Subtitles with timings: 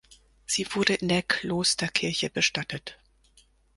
[0.47, 2.97] Sie wurde in der Klosterkirche bestattet.